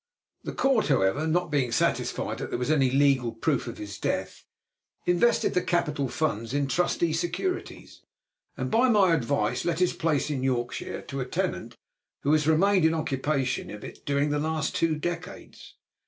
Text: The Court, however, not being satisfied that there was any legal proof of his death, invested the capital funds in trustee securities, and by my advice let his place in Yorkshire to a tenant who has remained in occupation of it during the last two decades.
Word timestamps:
The 0.43 0.53
Court, 0.55 0.87
however, 0.87 1.27
not 1.27 1.51
being 1.51 1.71
satisfied 1.71 2.39
that 2.39 2.49
there 2.49 2.57
was 2.57 2.71
any 2.71 2.89
legal 2.89 3.31
proof 3.31 3.67
of 3.67 3.77
his 3.77 3.99
death, 3.99 4.43
invested 5.05 5.53
the 5.53 5.61
capital 5.61 6.09
funds 6.09 6.55
in 6.55 6.65
trustee 6.65 7.13
securities, 7.13 8.01
and 8.57 8.71
by 8.71 8.89
my 8.89 9.13
advice 9.13 9.63
let 9.63 9.77
his 9.77 9.93
place 9.93 10.31
in 10.31 10.41
Yorkshire 10.41 11.03
to 11.03 11.19
a 11.21 11.25
tenant 11.25 11.77
who 12.23 12.31
has 12.31 12.47
remained 12.47 12.83
in 12.83 12.95
occupation 12.95 13.69
of 13.69 13.83
it 13.83 14.03
during 14.03 14.31
the 14.31 14.39
last 14.39 14.75
two 14.75 14.95
decades. 14.95 15.75